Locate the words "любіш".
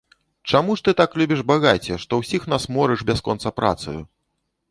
1.21-1.43